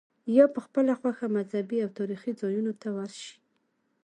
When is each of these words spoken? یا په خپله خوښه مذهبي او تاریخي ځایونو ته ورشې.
یا 0.37 0.45
په 0.53 0.59
خپله 0.65 0.91
خوښه 0.99 1.27
مذهبي 1.37 1.77
او 1.85 1.89
تاریخي 1.99 2.31
ځایونو 2.41 2.73
ته 2.81 2.87
ورشې. 2.95 3.33